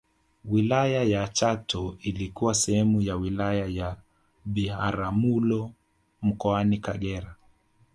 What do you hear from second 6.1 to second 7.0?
mkoani